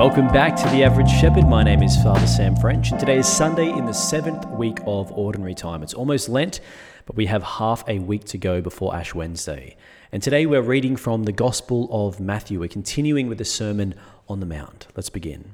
Welcome 0.00 0.28
back 0.28 0.56
to 0.56 0.62
The 0.70 0.82
Average 0.82 1.10
Shepherd. 1.10 1.46
My 1.46 1.62
name 1.62 1.82
is 1.82 2.02
Father 2.02 2.26
Sam 2.26 2.56
French, 2.56 2.90
and 2.90 2.98
today 2.98 3.18
is 3.18 3.28
Sunday 3.28 3.68
in 3.68 3.84
the 3.84 3.92
seventh 3.92 4.48
week 4.48 4.78
of 4.86 5.12
Ordinary 5.12 5.54
Time. 5.54 5.82
It's 5.82 5.92
almost 5.92 6.26
Lent, 6.30 6.60
but 7.04 7.16
we 7.16 7.26
have 7.26 7.42
half 7.42 7.86
a 7.86 7.98
week 7.98 8.24
to 8.28 8.38
go 8.38 8.62
before 8.62 8.96
Ash 8.96 9.14
Wednesday. 9.14 9.76
And 10.10 10.22
today 10.22 10.46
we're 10.46 10.62
reading 10.62 10.96
from 10.96 11.24
the 11.24 11.32
Gospel 11.32 11.86
of 11.92 12.18
Matthew. 12.18 12.60
We're 12.60 12.68
continuing 12.68 13.28
with 13.28 13.36
the 13.36 13.44
Sermon 13.44 13.94
on 14.26 14.40
the 14.40 14.46
Mount. 14.46 14.86
Let's 14.96 15.10
begin. 15.10 15.52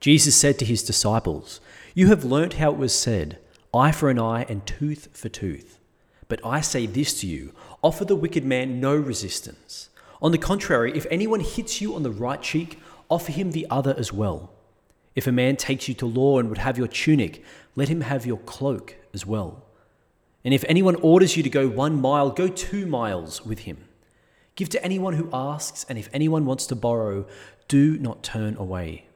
Jesus 0.00 0.34
said 0.34 0.58
to 0.58 0.64
his 0.64 0.82
disciples, 0.82 1.60
You 1.92 2.06
have 2.06 2.24
learnt 2.24 2.54
how 2.54 2.70
it 2.70 2.78
was 2.78 2.94
said, 2.94 3.40
eye 3.74 3.92
for 3.92 4.08
an 4.08 4.18
eye 4.18 4.46
and 4.48 4.66
tooth 4.66 5.08
for 5.12 5.28
tooth. 5.28 5.80
But 6.28 6.40
I 6.42 6.62
say 6.62 6.86
this 6.86 7.20
to 7.20 7.26
you 7.26 7.52
offer 7.82 8.06
the 8.06 8.16
wicked 8.16 8.46
man 8.46 8.80
no 8.80 8.96
resistance. 8.96 9.90
On 10.22 10.32
the 10.32 10.38
contrary, 10.38 10.92
if 10.94 11.06
anyone 11.10 11.40
hits 11.40 11.80
you 11.80 11.94
on 11.94 12.02
the 12.02 12.10
right 12.10 12.40
cheek, 12.40 12.78
offer 13.08 13.32
him 13.32 13.52
the 13.52 13.66
other 13.70 13.94
as 13.98 14.12
well. 14.12 14.52
If 15.14 15.26
a 15.26 15.32
man 15.32 15.56
takes 15.56 15.88
you 15.88 15.94
to 15.94 16.06
law 16.06 16.38
and 16.38 16.48
would 16.48 16.58
have 16.58 16.78
your 16.78 16.88
tunic, 16.88 17.44
let 17.76 17.88
him 17.88 18.02
have 18.02 18.26
your 18.26 18.38
cloak 18.38 18.96
as 19.12 19.24
well. 19.24 19.64
And 20.44 20.52
if 20.52 20.64
anyone 20.68 20.96
orders 20.96 21.36
you 21.36 21.42
to 21.42 21.50
go 21.50 21.68
one 21.68 22.00
mile, 22.00 22.30
go 22.30 22.48
two 22.48 22.86
miles 22.86 23.44
with 23.44 23.60
him. 23.60 23.84
Give 24.56 24.68
to 24.70 24.84
anyone 24.84 25.14
who 25.14 25.30
asks, 25.32 25.84
and 25.88 25.98
if 25.98 26.08
anyone 26.12 26.44
wants 26.44 26.66
to 26.66 26.76
borrow, 26.76 27.26
do 27.66 27.98
not 27.98 28.22
turn 28.22 28.56
away. 28.56 29.06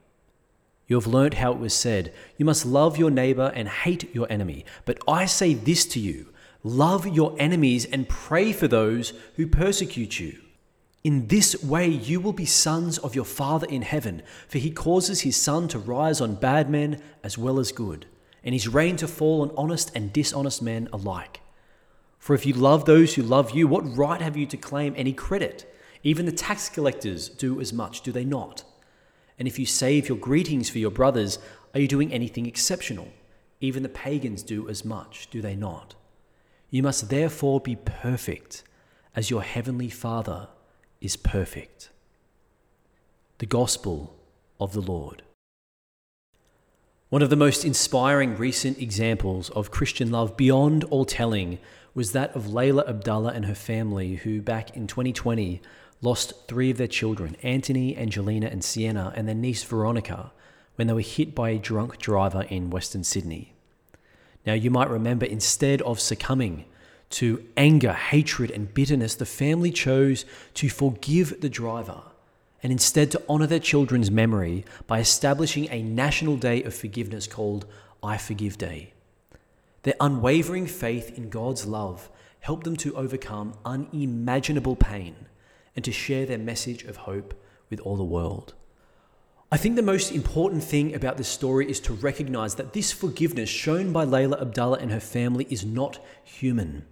You 0.86 0.96
have 0.96 1.06
learnt 1.06 1.34
how 1.34 1.52
it 1.52 1.58
was 1.58 1.74
said, 1.74 2.14
You 2.38 2.46
must 2.46 2.64
love 2.64 2.96
your 2.96 3.10
neighbor 3.10 3.52
and 3.54 3.68
hate 3.68 4.12
your 4.14 4.30
enemy. 4.32 4.64
But 4.86 4.98
I 5.06 5.26
say 5.26 5.54
this 5.54 5.84
to 5.86 6.00
you 6.00 6.32
love 6.64 7.06
your 7.06 7.36
enemies 7.38 7.84
and 7.84 8.08
pray 8.08 8.52
for 8.52 8.66
those 8.66 9.12
who 9.36 9.46
persecute 9.46 10.18
you. 10.18 10.40
In 11.04 11.28
this 11.28 11.62
way, 11.62 11.88
you 11.88 12.20
will 12.20 12.32
be 12.32 12.44
sons 12.44 12.98
of 12.98 13.14
your 13.14 13.24
Father 13.24 13.66
in 13.68 13.82
heaven, 13.82 14.22
for 14.48 14.58
he 14.58 14.70
causes 14.70 15.20
his 15.20 15.36
sun 15.36 15.68
to 15.68 15.78
rise 15.78 16.20
on 16.20 16.34
bad 16.34 16.68
men 16.68 17.00
as 17.22 17.38
well 17.38 17.60
as 17.60 17.70
good, 17.70 18.06
and 18.42 18.52
his 18.52 18.66
rain 18.66 18.96
to 18.96 19.06
fall 19.06 19.42
on 19.42 19.52
honest 19.56 19.92
and 19.94 20.12
dishonest 20.12 20.60
men 20.60 20.88
alike. 20.92 21.40
For 22.18 22.34
if 22.34 22.44
you 22.44 22.52
love 22.52 22.84
those 22.84 23.14
who 23.14 23.22
love 23.22 23.52
you, 23.52 23.68
what 23.68 23.96
right 23.96 24.20
have 24.20 24.36
you 24.36 24.44
to 24.46 24.56
claim 24.56 24.92
any 24.96 25.12
credit? 25.12 25.72
Even 26.02 26.26
the 26.26 26.32
tax 26.32 26.68
collectors 26.68 27.28
do 27.28 27.60
as 27.60 27.72
much, 27.72 28.02
do 28.02 28.10
they 28.10 28.24
not? 28.24 28.64
And 29.38 29.46
if 29.46 29.58
you 29.58 29.66
save 29.66 30.08
your 30.08 30.18
greetings 30.18 30.68
for 30.68 30.78
your 30.78 30.90
brothers, 30.90 31.38
are 31.74 31.80
you 31.80 31.86
doing 31.86 32.12
anything 32.12 32.46
exceptional? 32.46 33.08
Even 33.60 33.84
the 33.84 33.88
pagans 33.88 34.42
do 34.42 34.68
as 34.68 34.84
much, 34.84 35.30
do 35.30 35.40
they 35.40 35.54
not? 35.54 35.94
You 36.70 36.82
must 36.82 37.08
therefore 37.08 37.60
be 37.60 37.76
perfect, 37.76 38.64
as 39.14 39.30
your 39.30 39.42
heavenly 39.42 39.90
Father 39.90 40.48
is 41.00 41.16
perfect. 41.16 41.90
The 43.38 43.46
Gospel 43.46 44.16
of 44.58 44.72
the 44.72 44.80
Lord. 44.80 45.22
One 47.08 47.22
of 47.22 47.30
the 47.30 47.36
most 47.36 47.64
inspiring 47.64 48.36
recent 48.36 48.78
examples 48.78 49.48
of 49.50 49.70
Christian 49.70 50.10
love 50.10 50.36
beyond 50.36 50.84
all 50.84 51.04
telling 51.04 51.58
was 51.94 52.12
that 52.12 52.34
of 52.36 52.52
Leila 52.52 52.84
Abdallah 52.86 53.32
and 53.32 53.46
her 53.46 53.54
family, 53.54 54.16
who 54.16 54.42
back 54.42 54.76
in 54.76 54.86
2020 54.86 55.62
lost 56.02 56.46
three 56.46 56.70
of 56.70 56.76
their 56.76 56.86
children, 56.86 57.36
Anthony, 57.42 57.96
Angelina, 57.96 58.46
and 58.48 58.62
Sienna, 58.62 59.12
and 59.16 59.26
their 59.26 59.34
niece 59.34 59.64
Veronica, 59.64 60.32
when 60.76 60.86
they 60.86 60.92
were 60.92 61.00
hit 61.00 61.34
by 61.34 61.50
a 61.50 61.58
drunk 61.58 61.98
driver 61.98 62.42
in 62.42 62.70
Western 62.70 63.02
Sydney. 63.02 63.54
Now, 64.46 64.52
you 64.52 64.70
might 64.70 64.90
remember 64.90 65.26
instead 65.26 65.82
of 65.82 65.98
succumbing 66.00 66.66
to 67.10 67.44
anger, 67.56 67.92
hatred, 67.92 68.50
and 68.50 68.72
bitterness, 68.72 69.14
the 69.14 69.26
family 69.26 69.70
chose 69.70 70.24
to 70.54 70.68
forgive 70.68 71.40
the 71.40 71.48
driver 71.48 72.02
and 72.62 72.72
instead 72.72 73.10
to 73.10 73.22
honour 73.28 73.46
their 73.46 73.58
children's 73.58 74.10
memory 74.10 74.64
by 74.86 74.98
establishing 74.98 75.68
a 75.70 75.82
national 75.82 76.36
day 76.36 76.62
of 76.64 76.74
forgiveness 76.74 77.26
called 77.26 77.66
I 78.02 78.16
Forgive 78.16 78.58
Day. 78.58 78.92
Their 79.84 79.94
unwavering 80.00 80.66
faith 80.66 81.16
in 81.16 81.30
God's 81.30 81.66
love 81.66 82.10
helped 82.40 82.64
them 82.64 82.76
to 82.76 82.96
overcome 82.96 83.54
unimaginable 83.64 84.76
pain 84.76 85.14
and 85.76 85.84
to 85.84 85.92
share 85.92 86.26
their 86.26 86.38
message 86.38 86.84
of 86.84 86.96
hope 86.96 87.34
with 87.70 87.80
all 87.80 87.96
the 87.96 88.04
world. 88.04 88.54
I 89.50 89.56
think 89.56 89.76
the 89.76 89.82
most 89.82 90.12
important 90.12 90.62
thing 90.62 90.94
about 90.94 91.16
this 91.16 91.28
story 91.28 91.70
is 91.70 91.80
to 91.80 91.94
recognize 91.94 92.56
that 92.56 92.74
this 92.74 92.92
forgiveness 92.92 93.48
shown 93.48 93.92
by 93.92 94.04
Leila 94.04 94.40
Abdallah 94.40 94.78
and 94.78 94.90
her 94.90 95.00
family 95.00 95.46
is 95.48 95.64
not 95.64 96.04
human 96.22 96.84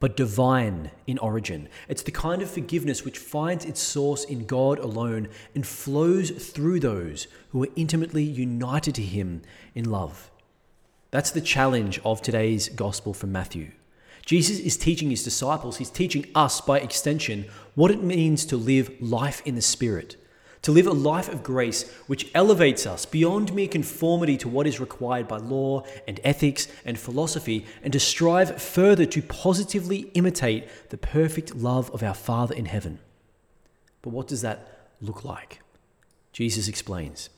but 0.00 0.16
divine 0.16 0.90
in 1.06 1.18
origin. 1.18 1.68
It's 1.88 2.02
the 2.02 2.10
kind 2.10 2.42
of 2.42 2.50
forgiveness 2.50 3.04
which 3.04 3.18
finds 3.18 3.64
its 3.64 3.80
source 3.80 4.24
in 4.24 4.46
God 4.46 4.78
alone 4.78 5.28
and 5.54 5.66
flows 5.66 6.30
through 6.30 6.80
those 6.80 7.26
who 7.50 7.64
are 7.64 7.68
intimately 7.76 8.22
united 8.22 8.94
to 8.96 9.02
Him 9.02 9.42
in 9.74 9.90
love. 9.90 10.30
That's 11.10 11.30
the 11.30 11.40
challenge 11.40 12.00
of 12.04 12.20
today's 12.20 12.68
gospel 12.68 13.14
from 13.14 13.32
Matthew. 13.32 13.72
Jesus 14.26 14.58
is 14.58 14.76
teaching 14.76 15.08
his 15.08 15.24
disciples, 15.24 15.78
he's 15.78 15.88
teaching 15.88 16.26
us 16.34 16.60
by 16.60 16.80
extension 16.80 17.46
what 17.74 17.90
it 17.90 18.02
means 18.02 18.44
to 18.44 18.58
live 18.58 18.90
life 19.00 19.40
in 19.46 19.54
the 19.54 19.62
Spirit 19.62 20.16
to 20.62 20.72
live 20.72 20.86
a 20.86 20.92
life 20.92 21.28
of 21.28 21.42
grace 21.42 21.90
which 22.06 22.30
elevates 22.34 22.86
us 22.86 23.06
beyond 23.06 23.54
mere 23.54 23.68
conformity 23.68 24.36
to 24.38 24.48
what 24.48 24.66
is 24.66 24.80
required 24.80 25.28
by 25.28 25.36
law 25.36 25.84
and 26.06 26.20
ethics 26.24 26.68
and 26.84 26.98
philosophy, 26.98 27.66
and 27.82 27.92
to 27.92 28.00
strive 28.00 28.60
further 28.60 29.06
to 29.06 29.22
positively 29.22 30.10
imitate 30.14 30.68
the 30.90 30.98
perfect 30.98 31.54
love 31.54 31.90
of 31.90 32.02
our 32.02 32.14
Father 32.14 32.54
in 32.54 32.66
heaven. 32.66 32.98
But 34.02 34.10
what 34.10 34.28
does 34.28 34.42
that 34.42 34.90
look 35.00 35.24
like? 35.24 35.60
Jesus 36.32 36.68
explains. 36.68 37.30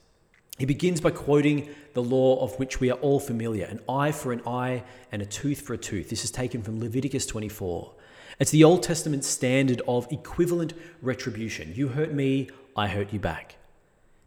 He 0.59 0.67
begins 0.67 1.01
by 1.01 1.11
quoting 1.11 1.75
the 1.95 2.03
law 2.03 2.43
of 2.45 2.59
which 2.59 2.81
we 2.81 2.91
are 2.91 2.99
all 2.99 3.19
familiar 3.19 3.65
an 3.65 3.81
eye 3.89 4.13
for 4.13 4.31
an 4.31 4.43
eye 4.47 4.85
and 5.11 5.23
a 5.23 5.27
tooth 5.27 5.63
for 5.63 5.73
a 5.73 5.79
tooth. 5.79 6.11
This 6.11 6.23
is 6.23 6.31
taken 6.31 6.63
from 6.63 6.81
Leviticus 6.81 7.25
24. 7.25 7.95
It's 8.39 8.51
the 8.51 8.65
Old 8.65 8.83
Testament 8.83 9.25
standard 9.25 9.83
of 9.89 10.11
equivalent 10.13 10.75
retribution. 11.03 11.73
You 11.75 11.89
hurt 11.89 12.13
me, 12.13 12.51
I 12.77 12.89
hurt 12.89 13.13
you 13.13 13.19
back. 13.19 13.57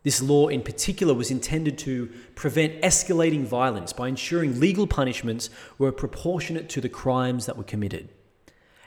This 0.04 0.22
law 0.22 0.50
in 0.50 0.62
particular 0.62 1.14
was 1.14 1.32
intended 1.32 1.78
to 1.80 2.10
prevent 2.36 2.82
escalating 2.82 3.46
violence 3.46 3.94
by 3.94 4.10
ensuring 4.10 4.60
legal 4.60 4.86
punishments 4.86 5.50
were 5.78 5.94
proportionate 5.94 6.68
to 6.70 6.82
the 6.82 6.90
crimes 6.90 7.46
that 7.46 7.58
were 7.58 7.64
committed. 7.64 8.10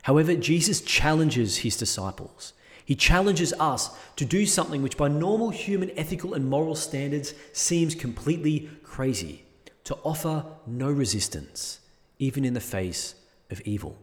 However, 0.02 0.36
Jesus 0.36 0.82
challenges 0.82 1.58
his 1.58 1.76
disciples. 1.76 2.52
He 2.84 2.94
challenges 2.94 3.52
us 3.54 3.90
to 4.16 4.24
do 4.24 4.46
something 4.46 4.82
which, 4.82 4.96
by 4.96 5.08
normal 5.08 5.50
human 5.50 5.90
ethical 5.96 6.34
and 6.34 6.48
moral 6.48 6.76
standards, 6.76 7.34
seems 7.52 7.94
completely 7.94 8.70
crazy 8.84 9.44
to 9.84 9.96
offer 10.04 10.44
no 10.66 10.90
resistance, 10.90 11.80
even 12.18 12.44
in 12.44 12.54
the 12.54 12.60
face 12.60 13.14
of 13.50 13.60
evil. 13.62 13.98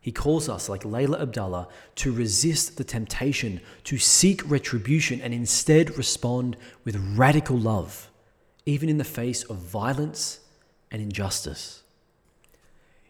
He 0.00 0.12
calls 0.12 0.48
us, 0.48 0.68
like 0.68 0.84
Leila 0.84 1.20
Abdallah, 1.20 1.68
to 1.96 2.12
resist 2.12 2.76
the 2.76 2.84
temptation 2.84 3.60
to 3.84 3.98
seek 3.98 4.48
retribution 4.48 5.20
and 5.20 5.34
instead 5.34 5.98
respond 5.98 6.56
with 6.84 6.96
radical 7.16 7.58
love, 7.58 8.08
even 8.64 8.88
in 8.88 8.98
the 8.98 9.04
face 9.04 9.42
of 9.44 9.56
violence 9.56 10.40
and 10.90 11.02
injustice. 11.02 11.82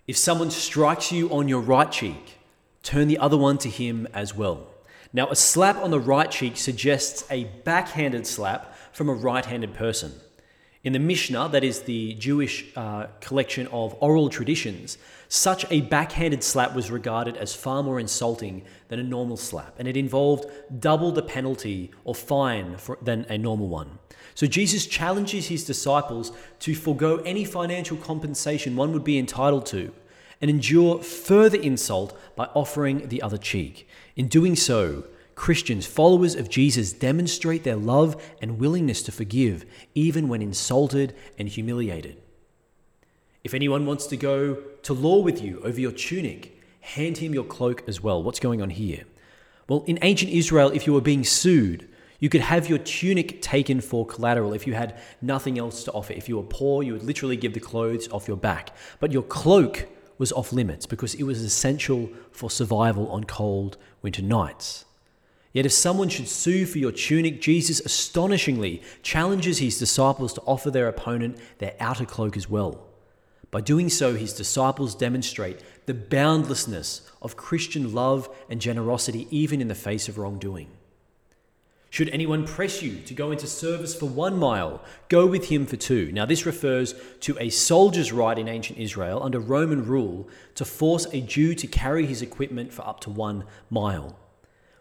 If 0.07 0.17
someone 0.17 0.51
strikes 0.51 1.13
you 1.13 1.29
on 1.31 1.49
your 1.49 1.61
right 1.61 1.93
cheek, 1.93 2.39
turn 2.83 3.09
the 3.09 3.19
other 3.19 3.37
one 3.37 3.59
to 3.59 3.69
him 3.69 4.09
as 4.15 4.35
well. 4.35 4.67
Now, 5.13 5.29
a 5.29 5.37
slap 5.37 5.77
on 5.77 5.91
the 5.91 6.01
right 6.01 6.31
cheek 6.31 6.57
suggests 6.57 7.25
a 7.31 7.45
backhanded 7.65 8.27
slap 8.27 8.75
from 8.93 9.09
a 9.09 9.15
right 9.15 9.45
handed 9.45 9.75
person. 9.75 10.13
In 10.89 10.95
the 10.95 10.99
Mishnah, 10.99 11.51
that 11.51 11.65
is 11.65 11.81
the 11.81 12.15
Jewish 12.15 12.65
uh, 12.75 13.09
collection 13.21 13.67
of 13.67 13.95
oral 14.01 14.31
traditions, 14.31 14.97
such 15.29 15.71
a 15.71 15.83
backhanded 15.83 16.43
slap 16.43 16.75
was 16.75 16.91
regarded 16.91 17.37
as 17.37 17.55
far 17.55 17.83
more 17.83 18.01
insulting 18.01 18.63
than 18.89 18.99
a 18.99 19.03
normal 19.03 19.37
slap, 19.37 19.75
and 19.79 19.87
it 19.87 19.99
involved 19.99 20.47
double 20.81 21.13
the 21.13 21.21
penalty 21.21 21.91
or 22.05 22.15
fine 22.15 22.79
for, 22.79 22.97
than 23.03 23.27
a 23.29 23.37
normal 23.37 23.69
one. 23.69 23.99
So 24.35 24.47
Jesus 24.47 24.87
challenges 24.87 25.49
his 25.49 25.63
disciples 25.67 26.33
to 26.61 26.75
forego 26.75 27.19
any 27.19 27.45
financial 27.45 27.99
compensation 27.99 28.75
one 28.75 28.95
would 28.95 29.05
be 29.05 29.19
entitled 29.19 29.67
to 29.67 29.93
and 30.41 30.51
endure 30.51 31.03
further 31.03 31.61
insult 31.61 32.19
by 32.35 32.47
offering 32.55 33.09
the 33.09 33.21
other 33.21 33.37
cheek. 33.37 33.87
In 34.17 34.27
doing 34.27 34.57
so, 34.57 35.05
Christians, 35.39 35.87
followers 35.87 36.35
of 36.35 36.51
Jesus, 36.51 36.93
demonstrate 36.93 37.63
their 37.63 37.77
love 37.77 38.21
and 38.43 38.59
willingness 38.59 39.03
to 39.05 39.13
forgive, 39.13 39.65
even 39.95 40.27
when 40.27 40.43
insulted 40.43 41.15
and 41.39 41.49
humiliated. 41.49 42.21
If 43.45 43.55
anyone 43.55 43.87
wants 43.87 44.09
to 44.09 44.17
go 44.17 44.57
to 44.83 44.93
law 44.93 45.21
with 45.21 45.41
you 45.41 45.61
over 45.63 45.81
your 45.81 45.93
tunic, 45.93 46.61
hand 46.81 47.19
him 47.19 47.33
your 47.33 47.45
cloak 47.45 47.85
as 47.87 48.03
well. 48.03 48.21
What's 48.21 48.41
going 48.41 48.61
on 48.61 48.71
here? 48.71 49.05
Well, 49.69 49.85
in 49.87 50.01
ancient 50.03 50.33
Israel, 50.33 50.71
if 50.71 50.89
you 50.89 50.93
were 50.93 51.01
being 51.01 51.23
sued, 51.23 51.89
you 52.19 52.29
could 52.29 52.41
have 52.41 52.69
your 52.69 52.79
tunic 52.79 53.41
taken 53.41 53.81
for 53.81 54.05
collateral 54.05 54.53
if 54.53 54.67
you 54.67 54.75
had 54.75 54.99
nothing 55.23 55.57
else 55.57 55.85
to 55.85 55.93
offer. 55.93 56.15
If 56.15 56.29
you 56.29 56.37
were 56.37 56.43
poor, 56.43 56.83
you 56.83 56.95
would 56.95 57.05
literally 57.05 57.37
give 57.37 57.55
the 57.55 57.61
clothes 57.61 58.09
off 58.09 58.27
your 58.27 58.37
back. 58.37 58.77
But 58.99 59.13
your 59.13 59.23
cloak 59.23 59.87
was 60.19 60.33
off 60.33 60.53
limits 60.53 60.85
because 60.85 61.15
it 61.15 61.23
was 61.23 61.43
essential 61.43 62.11
for 62.33 62.51
survival 62.51 63.09
on 63.13 63.23
cold 63.23 63.79
winter 64.03 64.23
nights. 64.23 64.85
Yet 65.53 65.67
if 65.67 65.73
someone 65.73 66.09
should 66.09 66.29
sue 66.29 66.67
for 66.67 66.79
your 66.79 66.93
tunic, 66.93 67.41
Jesus 67.41 67.81
astonishingly 67.81 68.83
challenges 69.03 69.59
his 69.59 69.79
disciples 69.79 70.33
to 70.35 70.43
offer 70.43 70.71
their 70.71 70.89
opponent 70.89 71.39
their 71.59 71.75
outer 71.81 72.05
cloak 72.05 72.37
as 72.37 72.51
well. 72.51 72.87
By 73.51 73.63
doing 73.63 73.89
so, 73.89 74.15
his 74.15 74.35
disciples 74.35 74.95
demonstrate 74.95 75.61
the 75.87 75.95
boundlessness 75.95 77.11
of 77.23 77.37
Christian 77.37 77.95
love 77.95 78.29
and 78.51 78.61
generosity, 78.61 79.27
even 79.31 79.63
in 79.63 79.69
the 79.69 79.75
face 79.75 80.07
of 80.07 80.19
wrongdoing. 80.19 80.69
Should 81.91 82.11
anyone 82.11 82.47
press 82.47 82.83
you 82.83 83.01
to 83.01 83.15
go 83.15 83.31
into 83.31 83.47
service 83.47 83.95
for 83.95 84.05
one 84.05 84.39
mile, 84.39 84.83
go 85.09 85.27
with 85.27 85.47
him 85.49 85.65
for 85.65 85.77
two. 85.77 86.13
Now, 86.13 86.27
this 86.27 86.45
refers 86.45 86.95
to 87.21 87.39
a 87.41 87.49
soldier's 87.49 88.13
right 88.13 88.39
in 88.39 88.47
ancient 88.47 88.79
Israel 88.79 89.23
under 89.23 89.41
Roman 89.41 89.87
rule 89.87 90.29
to 90.57 90.67
force 90.67 91.07
a 91.15 91.23
Jew 91.23 91.55
to 91.55 91.67
carry 91.67 92.05
his 92.05 92.21
equipment 92.21 92.75
for 92.75 92.87
up 92.87 93.01
to 93.01 93.11
one 93.11 93.45
mile. 93.71 94.19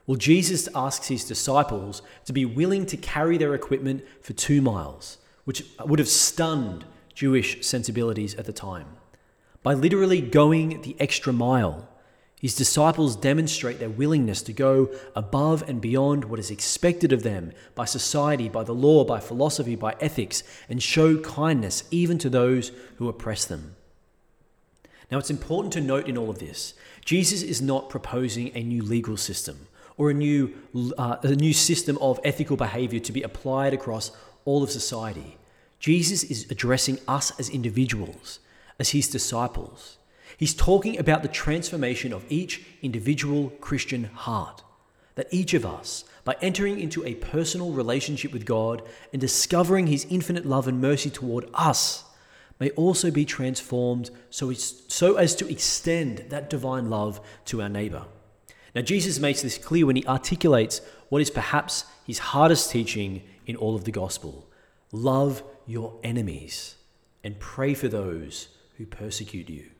Well, 0.07 0.15
Jesus 0.15 0.69
asks 0.73 1.09
his 1.09 1.25
disciples 1.25 2.01
to 2.25 2.33
be 2.33 2.45
willing 2.45 2.85
to 2.87 2.97
carry 2.97 3.37
their 3.37 3.53
equipment 3.53 4.05
for 4.21 4.31
two 4.31 4.61
miles, 4.61 5.17
which 5.43 5.65
would 5.85 5.99
have 5.99 6.07
stunned 6.07 6.85
Jewish 7.13 7.65
sensibilities 7.65 8.33
at 8.35 8.45
the 8.45 8.53
time. 8.53 8.87
By 9.63 9.73
literally 9.73 10.21
going 10.21 10.81
the 10.81 10.95
extra 10.97 11.33
mile, 11.33 11.89
his 12.39 12.55
disciples 12.55 13.17
demonstrate 13.17 13.79
their 13.79 13.89
willingness 13.89 14.41
to 14.43 14.53
go 14.53 14.89
above 15.13 15.67
and 15.67 15.81
beyond 15.81 16.25
what 16.25 16.39
is 16.39 16.51
expected 16.51 17.11
of 17.11 17.23
them 17.23 17.51
by 17.75 17.83
society, 17.83 18.47
by 18.47 18.63
the 18.63 18.73
law, 18.73 19.03
by 19.03 19.19
philosophy, 19.19 19.75
by 19.75 19.95
ethics, 19.99 20.41
and 20.69 20.81
show 20.81 21.17
kindness 21.19 21.83
even 21.91 22.17
to 22.19 22.29
those 22.29 22.71
who 22.95 23.09
oppress 23.09 23.43
them. 23.43 23.75
Now, 25.11 25.17
it's 25.17 25.31
important 25.31 25.73
to 25.73 25.81
note 25.81 26.07
in 26.07 26.17
all 26.17 26.29
of 26.29 26.39
this 26.39 26.75
Jesus 27.03 27.41
is 27.41 27.61
not 27.61 27.89
proposing 27.89 28.55
a 28.55 28.63
new 28.63 28.83
legal 28.83 29.17
system 29.17 29.67
or 29.97 30.09
a 30.11 30.13
new, 30.13 30.53
uh, 30.97 31.17
a 31.23 31.35
new 31.35 31.53
system 31.53 31.97
of 31.99 32.19
ethical 32.23 32.55
behavior 32.55 32.99
to 32.99 33.11
be 33.11 33.23
applied 33.23 33.73
across 33.73 34.11
all 34.45 34.63
of 34.63 34.71
society. 34.71 35.37
Jesus 35.79 36.23
is 36.23 36.49
addressing 36.49 36.99
us 37.07 37.37
as 37.39 37.49
individuals, 37.49 38.39
as 38.79 38.89
his 38.89 39.07
disciples. 39.07 39.97
He's 40.37 40.53
talking 40.53 40.99
about 40.99 41.23
the 41.23 41.29
transformation 41.29 42.13
of 42.13 42.25
each 42.29 42.65
individual 42.81 43.49
Christian 43.59 44.05
heart. 44.05 44.63
That 45.15 45.27
each 45.31 45.55
of 45.55 45.65
us, 45.65 46.03
by 46.23 46.35
entering 46.41 46.79
into 46.79 47.03
a 47.03 47.15
personal 47.15 47.71
relationship 47.71 48.31
with 48.31 48.45
God 48.45 48.83
and 49.11 49.19
discovering 49.19 49.87
His 49.87 50.05
infinite 50.11 50.45
love 50.45 50.67
and 50.67 50.79
mercy 50.79 51.09
toward 51.09 51.49
us, 51.55 52.03
may 52.59 52.69
also 52.71 53.09
be 53.09 53.25
transformed 53.25 54.11
so, 54.29 54.51
so 54.53 55.15
as 55.15 55.35
to 55.35 55.49
extend 55.49 56.25
that 56.29 56.51
divine 56.51 56.89
love 56.89 57.19
to 57.45 57.63
our 57.63 57.69
neighbor. 57.69 58.05
Now, 58.77 58.83
Jesus 58.83 59.17
makes 59.17 59.41
this 59.41 59.57
clear 59.57 59.87
when 59.87 59.95
he 59.95 60.05
articulates 60.05 60.81
what 61.09 61.19
is 61.19 61.31
perhaps 61.31 61.85
his 62.05 62.19
hardest 62.19 62.69
teaching 62.69 63.23
in 63.47 63.55
all 63.55 63.73
of 63.73 63.85
the 63.85 63.91
gospel 63.91 64.47
love 64.91 65.41
your 65.65 65.99
enemies 66.03 66.75
and 67.23 67.39
pray 67.39 67.73
for 67.73 67.87
those 67.87 68.49
who 68.77 68.85
persecute 68.85 69.49
you. 69.49 69.71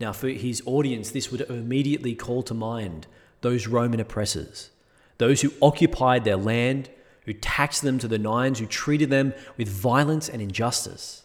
Now, 0.00 0.12
for 0.12 0.30
his 0.30 0.64
audience, 0.66 1.12
this 1.12 1.30
would 1.30 1.42
immediately 1.42 2.16
call 2.16 2.42
to 2.42 2.54
mind 2.54 3.06
those 3.40 3.68
Roman 3.68 4.00
oppressors, 4.00 4.70
those 5.18 5.42
who 5.42 5.52
occupied 5.62 6.24
their 6.24 6.36
land, 6.36 6.90
who 7.24 7.32
taxed 7.32 7.82
them 7.82 8.00
to 8.00 8.08
the 8.08 8.18
nines, 8.18 8.58
who 8.58 8.66
treated 8.66 9.10
them 9.10 9.32
with 9.56 9.68
violence 9.68 10.28
and 10.28 10.42
injustice. 10.42 11.22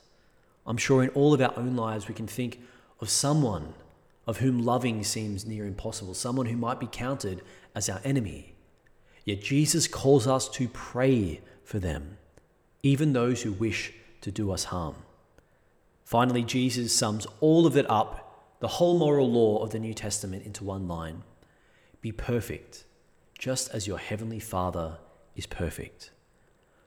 I'm 0.67 0.77
sure 0.77 1.01
in 1.01 1.09
all 1.09 1.33
of 1.33 1.41
our 1.41 1.57
own 1.57 1.75
lives 1.75 2.07
we 2.07 2.13
can 2.13 2.27
think 2.27 2.61
of 3.01 3.09
someone 3.09 3.73
of 4.27 4.37
whom 4.37 4.59
loving 4.59 5.03
seems 5.03 5.45
near 5.45 5.65
impossible, 5.65 6.13
someone 6.13 6.45
who 6.45 6.57
might 6.57 6.79
be 6.79 6.87
counted 6.87 7.41
as 7.73 7.89
our 7.89 8.01
enemy. 8.03 8.53
Yet 9.23 9.41
Jesus 9.41 9.87
calls 9.87 10.27
us 10.27 10.49
to 10.49 10.67
pray 10.67 11.41
for 11.63 11.79
them, 11.79 12.17
even 12.83 13.13
those 13.13 13.41
who 13.41 13.53
wish 13.53 13.93
to 14.21 14.31
do 14.31 14.51
us 14.51 14.65
harm. 14.65 14.95
Finally, 16.03 16.43
Jesus 16.43 16.93
sums 16.93 17.25
all 17.39 17.65
of 17.65 17.75
it 17.75 17.89
up 17.89 18.57
the 18.59 18.67
whole 18.67 18.97
moral 18.97 19.29
law 19.31 19.63
of 19.63 19.71
the 19.71 19.79
New 19.79 19.93
Testament 19.93 20.45
into 20.45 20.63
one 20.63 20.87
line 20.87 21.23
Be 22.01 22.11
perfect, 22.11 22.85
just 23.37 23.73
as 23.73 23.87
your 23.87 23.97
heavenly 23.97 24.39
Father 24.39 24.97
is 25.35 25.45
perfect. 25.45 26.11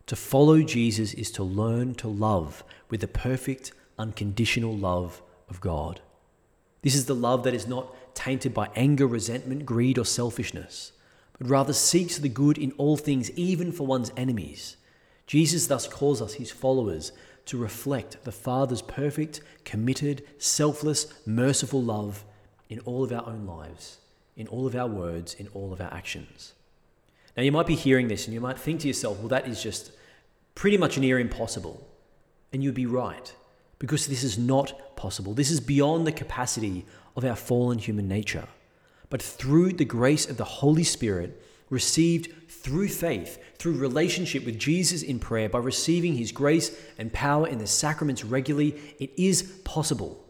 To 0.06 0.16
follow 0.16 0.62
Jesus 0.62 1.14
is 1.14 1.31
to 1.32 1.44
learn 1.44 1.94
to 1.96 2.08
love 2.08 2.64
with 2.88 3.00
the 3.00 3.08
perfect, 3.08 3.72
unconditional 3.98 4.76
love 4.76 5.22
of 5.48 5.60
God. 5.60 6.00
This 6.82 6.94
is 6.94 7.06
the 7.06 7.15
love 7.15 7.44
that 7.44 7.55
is 7.55 7.67
not 7.67 7.94
tainted 8.15 8.55
by 8.55 8.71
anger, 8.75 9.06
resentment, 9.06 9.67
greed, 9.67 9.99
or 9.99 10.05
selfishness, 10.05 10.93
but 11.38 11.49
rather 11.49 11.73
seeks 11.73 12.19
the 12.19 12.29
good 12.29 12.59
in 12.59 12.73
all 12.73 12.97
things, 12.97 13.31
even 13.32 13.73
for 13.73 13.87
one's 13.87 14.12
enemies. 14.17 14.77
Jesus 15.27 15.67
thus 15.67 15.87
calls 15.87 16.21
us, 16.21 16.35
his 16.35 16.50
followers, 16.50 17.12
to 17.47 17.59
reflect 17.59 18.25
the 18.25 18.32
Father's 18.32 18.82
perfect, 18.82 19.41
committed, 19.65 20.23
selfless, 20.38 21.12
merciful 21.27 21.82
love 21.82 22.25
in 22.69 22.81
all 22.81 23.05
of 23.05 23.12
our 23.12 23.26
own 23.26 23.47
lives, 23.47 23.99
in 24.37 24.47
all 24.49 24.67
of 24.67 24.75
our 24.75 24.87
words, 24.87 25.35
in 25.35 25.49
all 25.49 25.73
of 25.73 25.81
our 25.81 25.93
actions. 25.93 26.55
Now, 27.37 27.43
you 27.43 27.53
might 27.53 27.67
be 27.67 27.75
hearing 27.75 28.09
this 28.09 28.26
and 28.26 28.35
you 28.35 28.41
might 28.41 28.59
think 28.59 28.81
to 28.81 28.88
yourself, 28.88 29.19
well, 29.19 29.29
that 29.29 29.47
is 29.47 29.62
just 29.62 29.93
pretty 30.55 30.76
much 30.76 30.99
near 30.99 31.19
impossible. 31.19 31.87
And 32.53 32.62
you'd 32.62 32.75
be 32.75 32.87
right, 32.87 33.33
because 33.81 34.06
this 34.06 34.23
is 34.23 34.38
not 34.38 34.94
possible. 34.94 35.35
This 35.35 35.50
is 35.50 35.59
beyond 35.59 36.06
the 36.06 36.12
capacity 36.12 36.87
of 37.17 37.25
our 37.25 37.35
fallen 37.35 37.79
human 37.79 38.06
nature. 38.06 38.47
But 39.09 39.21
through 39.21 39.73
the 39.73 39.85
grace 39.85 40.31
of 40.31 40.37
the 40.37 40.44
Holy 40.44 40.85
Spirit, 40.85 41.43
received 41.71 42.32
through 42.49 42.88
faith, 42.88 43.38
through 43.56 43.79
relationship 43.79 44.44
with 44.44 44.59
Jesus 44.59 45.03
in 45.03 45.19
prayer, 45.19 45.49
by 45.49 45.59
receiving 45.59 46.15
his 46.15 46.31
grace 46.31 46.77
and 46.99 47.12
power 47.12 47.49
in 47.49 47.59
the 47.59 47.67
sacraments 47.67 48.25
regularly, 48.25 48.79
it 48.99 49.11
is 49.17 49.43
possible. 49.65 50.25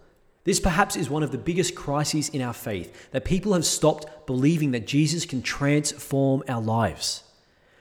This 0.45 0.61
perhaps 0.61 0.97
is 0.97 1.11
one 1.11 1.23
of 1.23 1.33
the 1.33 1.39
biggest 1.39 1.75
crises 1.75 2.29
in 2.29 2.41
our 2.41 2.53
faith 2.53 3.11
that 3.11 3.25
people 3.25 3.53
have 3.53 3.67
stopped 3.67 4.27
believing 4.27 4.71
that 4.71 4.87
Jesus 4.87 5.27
can 5.27 5.43
transform 5.43 6.43
our 6.49 6.63
lives. 6.63 7.25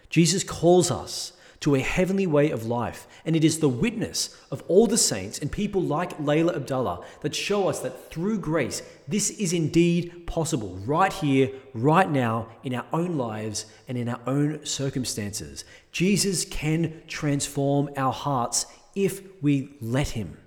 Jesus 0.10 0.44
calls 0.44 0.90
us 0.90 1.34
to 1.62 1.76
a 1.76 1.80
heavenly 1.80 2.26
way 2.26 2.52
of 2.52 2.66
life. 2.66 3.08
And 3.26 3.36
it 3.36 3.44
is 3.44 3.60
the 3.60 3.70
witness 3.70 4.36
of 4.50 4.64
all 4.68 4.88
the 4.88 4.98
saints 4.98 5.40
and 5.40 5.52
people 5.52 5.82
like 5.82 6.20
Leila 6.20 6.56
Abdallah 6.56 7.06
that 7.22 7.36
show 7.36 7.68
us 7.68 7.80
that 7.80 8.12
through 8.12 8.40
grace, 8.40 8.82
this 9.08 9.30
is 9.32 9.52
indeed 9.52 10.26
possible 10.26 10.78
right 10.86 11.12
here, 11.12 11.52
right 11.74 12.10
now, 12.10 12.48
in 12.64 12.74
our 12.74 12.86
own 12.94 13.18
lives 13.18 13.66
and 13.88 13.98
in 13.98 14.08
our 14.08 14.20
own 14.26 14.66
circumstances. 14.66 15.66
Jesus 15.92 16.46
can 16.46 17.02
transform 17.08 17.90
our 17.98 18.14
hearts 18.14 18.66
if 18.96 19.22
we 19.42 19.74
let 19.82 20.10
Him. 20.10 20.38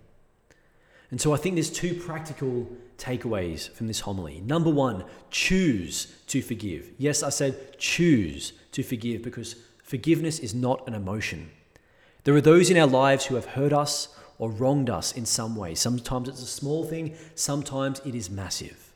And 1.10 1.20
so 1.20 1.34
I 1.34 1.36
think 1.36 1.56
there's 1.56 1.70
two 1.70 1.94
practical 1.94 2.66
takeaways 2.96 3.68
from 3.70 3.86
this 3.86 4.00
homily. 4.00 4.40
Number 4.40 4.70
one, 4.70 5.04
choose 5.30 6.06
to 6.28 6.40
forgive. 6.40 6.90
Yes, 6.96 7.22
I 7.22 7.28
said 7.28 7.78
choose 7.78 8.54
to 8.72 8.82
forgive 8.82 9.22
because 9.22 9.56
Forgiveness 9.92 10.38
is 10.38 10.54
not 10.54 10.88
an 10.88 10.94
emotion. 10.94 11.50
There 12.24 12.34
are 12.34 12.40
those 12.40 12.70
in 12.70 12.78
our 12.78 12.86
lives 12.86 13.26
who 13.26 13.34
have 13.34 13.44
hurt 13.44 13.74
us 13.74 14.08
or 14.38 14.50
wronged 14.50 14.88
us 14.88 15.12
in 15.12 15.26
some 15.26 15.54
way. 15.54 15.74
Sometimes 15.74 16.30
it's 16.30 16.40
a 16.40 16.46
small 16.46 16.84
thing, 16.84 17.14
sometimes 17.34 18.00
it 18.02 18.14
is 18.14 18.30
massive. 18.30 18.94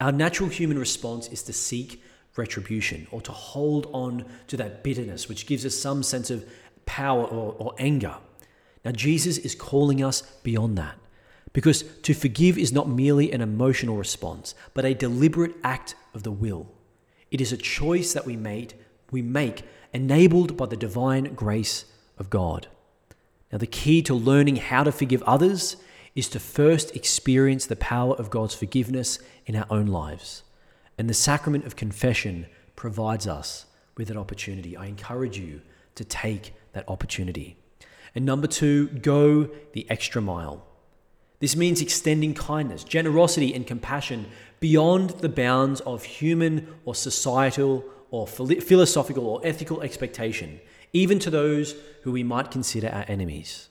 Our 0.00 0.12
natural 0.12 0.48
human 0.48 0.78
response 0.78 1.26
is 1.30 1.42
to 1.42 1.52
seek 1.52 2.00
retribution 2.36 3.08
or 3.10 3.20
to 3.22 3.32
hold 3.32 3.90
on 3.92 4.24
to 4.46 4.56
that 4.58 4.84
bitterness, 4.84 5.28
which 5.28 5.48
gives 5.48 5.66
us 5.66 5.74
some 5.74 6.04
sense 6.04 6.30
of 6.30 6.48
power 6.86 7.24
or, 7.24 7.56
or 7.58 7.74
anger. 7.80 8.14
Now, 8.84 8.92
Jesus 8.92 9.36
is 9.36 9.56
calling 9.56 10.00
us 10.00 10.22
beyond 10.44 10.78
that 10.78 10.94
because 11.52 11.82
to 12.02 12.14
forgive 12.14 12.56
is 12.56 12.72
not 12.72 12.88
merely 12.88 13.32
an 13.32 13.40
emotional 13.40 13.96
response, 13.96 14.54
but 14.74 14.84
a 14.84 14.94
deliberate 14.94 15.56
act 15.64 15.96
of 16.14 16.22
the 16.22 16.30
will. 16.30 16.68
It 17.32 17.40
is 17.40 17.52
a 17.52 17.56
choice 17.56 18.12
that 18.12 18.26
we 18.26 18.36
made, 18.36 18.74
we 19.10 19.22
make 19.22 19.64
enabled 19.92 20.56
by 20.56 20.66
the 20.66 20.76
divine 20.76 21.34
grace 21.34 21.84
of 22.18 22.30
God. 22.30 22.68
Now, 23.50 23.58
the 23.58 23.66
key 23.66 24.02
to 24.02 24.14
learning 24.14 24.56
how 24.56 24.84
to 24.84 24.92
forgive 24.92 25.22
others 25.24 25.76
is 26.14 26.28
to 26.28 26.40
first 26.40 26.94
experience 26.94 27.66
the 27.66 27.76
power 27.76 28.14
of 28.14 28.30
God's 28.30 28.54
forgiveness 28.54 29.18
in 29.46 29.56
our 29.56 29.66
own 29.70 29.86
lives. 29.86 30.42
And 30.98 31.08
the 31.08 31.14
sacrament 31.14 31.64
of 31.66 31.76
confession 31.76 32.46
provides 32.76 33.26
us 33.26 33.66
with 33.96 34.08
that 34.08 34.16
opportunity. 34.16 34.76
I 34.76 34.86
encourage 34.86 35.38
you 35.38 35.62
to 35.94 36.04
take 36.04 36.54
that 36.72 36.88
opportunity. 36.88 37.56
And 38.14 38.24
number 38.24 38.46
two, 38.46 38.88
go 38.88 39.48
the 39.72 39.88
extra 39.90 40.20
mile. 40.20 40.66
This 41.38 41.56
means 41.56 41.80
extending 41.80 42.34
kindness, 42.34 42.84
generosity, 42.84 43.54
and 43.54 43.66
compassion 43.66 44.26
beyond 44.60 45.10
the 45.10 45.28
bounds 45.28 45.80
of 45.80 46.04
human 46.04 46.68
or 46.84 46.94
societal 46.94 47.84
or 48.10 48.26
philosophical 48.26 49.26
or 49.26 49.40
ethical 49.44 49.82
expectation, 49.82 50.60
even 50.92 51.18
to 51.20 51.30
those 51.30 51.74
who 52.02 52.12
we 52.12 52.22
might 52.22 52.50
consider 52.50 52.88
our 52.88 53.04
enemies. 53.08 53.68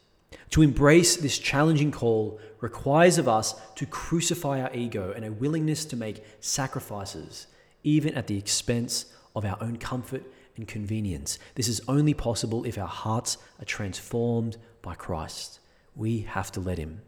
To 0.52 0.62
embrace 0.62 1.16
this 1.16 1.38
challenging 1.38 1.92
call 1.92 2.40
requires 2.60 3.18
of 3.18 3.28
us 3.28 3.56
to 3.76 3.86
crucify 3.86 4.62
our 4.62 4.74
ego 4.74 5.14
and 5.16 5.26
a 5.26 5.32
willingness 5.32 5.86
to 5.86 5.96
make 5.96 6.24
sacrifices, 6.40 7.48
even 7.84 8.14
at 8.16 8.28
the 8.28 8.38
expense 8.38 9.06
of 9.36 9.46
our 9.46 9.58
own 9.62 9.78
comfort 9.78 10.24
and 10.56 10.68
convenience. 10.68 11.40
This 11.56 11.68
is 11.68 11.82
only 11.88 12.14
possible 12.14 12.66
if 12.66 12.78
our 12.78 12.88
hearts 12.88 13.38
are 13.60 13.66
transformed 13.66 14.58
by 14.82 14.96
Christ. 14.96 15.60
We 15.96 16.22
have 16.22 16.52
to 16.54 16.60
let 16.60 16.78
Him. 16.78 17.02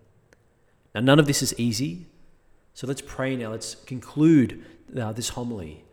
Now, 0.94 1.02
none 1.02 1.20
of 1.20 1.28
this 1.28 1.42
is 1.42 1.58
easy. 1.60 2.08
So 2.74 2.88
let's 2.88 3.02
pray 3.02 3.36
now. 3.36 3.52
Let's 3.52 3.76
conclude 3.76 4.64
uh, 4.98 5.12
this 5.14 5.30
homily 5.30 5.84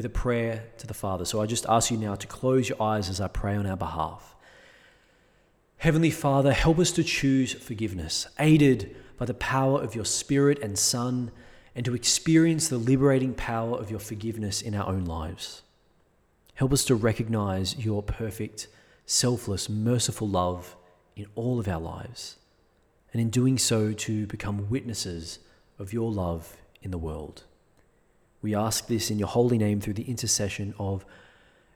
with 0.00 0.06
a 0.06 0.08
prayer 0.08 0.64
to 0.78 0.86
the 0.86 0.94
Father. 0.94 1.26
So 1.26 1.42
I 1.42 1.46
just 1.46 1.66
ask 1.68 1.90
you 1.90 1.98
now 1.98 2.14
to 2.14 2.26
close 2.26 2.70
your 2.70 2.82
eyes 2.82 3.10
as 3.10 3.20
I 3.20 3.28
pray 3.28 3.54
on 3.54 3.66
our 3.66 3.76
behalf. 3.76 4.34
Heavenly 5.76 6.10
Father, 6.10 6.54
help 6.54 6.78
us 6.78 6.90
to 6.92 7.04
choose 7.04 7.52
forgiveness, 7.52 8.26
aided 8.38 8.96
by 9.18 9.26
the 9.26 9.34
power 9.34 9.78
of 9.82 9.94
your 9.94 10.06
Spirit 10.06 10.58
and 10.60 10.78
Son, 10.78 11.30
and 11.74 11.84
to 11.84 11.94
experience 11.94 12.66
the 12.66 12.78
liberating 12.78 13.34
power 13.34 13.76
of 13.76 13.90
your 13.90 14.00
forgiveness 14.00 14.62
in 14.62 14.74
our 14.74 14.88
own 14.88 15.04
lives. 15.04 15.60
Help 16.54 16.72
us 16.72 16.86
to 16.86 16.94
recognize 16.94 17.76
your 17.76 18.02
perfect, 18.02 18.68
selfless, 19.04 19.68
merciful 19.68 20.26
love 20.26 20.76
in 21.14 21.26
all 21.34 21.60
of 21.60 21.68
our 21.68 21.78
lives, 21.78 22.36
and 23.12 23.20
in 23.20 23.28
doing 23.28 23.58
so 23.58 23.92
to 23.92 24.26
become 24.28 24.70
witnesses 24.70 25.40
of 25.78 25.92
your 25.92 26.10
love 26.10 26.56
in 26.80 26.90
the 26.90 26.96
world. 26.96 27.44
We 28.42 28.54
ask 28.54 28.86
this 28.86 29.10
in 29.10 29.18
your 29.18 29.28
holy 29.28 29.58
name 29.58 29.80
through 29.80 29.94
the 29.94 30.08
intercession 30.08 30.74
of 30.78 31.04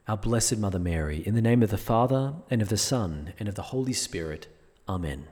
our 0.07 0.17
Blessed 0.17 0.57
Mother 0.57 0.79
Mary, 0.79 1.23
in 1.25 1.35
the 1.35 1.41
name 1.41 1.63
of 1.63 1.69
the 1.69 1.77
Father, 1.77 2.33
and 2.49 2.61
of 2.61 2.69
the 2.69 2.77
Son, 2.77 3.33
and 3.39 3.49
of 3.49 3.55
the 3.55 3.63
Holy 3.63 3.93
Spirit. 3.93 4.47
Amen. 4.87 5.25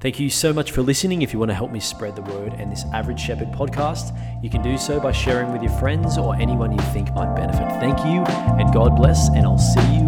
Thank 0.00 0.18
you 0.18 0.30
so 0.30 0.52
much 0.52 0.72
for 0.72 0.82
listening. 0.82 1.22
If 1.22 1.32
you 1.32 1.38
want 1.38 1.50
to 1.50 1.54
help 1.54 1.70
me 1.70 1.78
spread 1.78 2.16
the 2.16 2.22
word 2.22 2.54
and 2.54 2.72
this 2.72 2.84
Average 2.92 3.20
Shepherd 3.20 3.52
podcast, 3.52 4.12
you 4.42 4.50
can 4.50 4.62
do 4.62 4.76
so 4.76 4.98
by 4.98 5.12
sharing 5.12 5.52
with 5.52 5.62
your 5.62 5.72
friends 5.78 6.18
or 6.18 6.34
anyone 6.34 6.72
you 6.72 6.82
think 6.92 7.12
might 7.14 7.36
benefit. 7.36 7.68
Thank 7.80 7.98
you, 8.00 8.24
and 8.60 8.72
God 8.72 8.96
bless, 8.96 9.28
and 9.28 9.46
I'll 9.46 9.58
see 9.58 9.96
you 9.96 10.02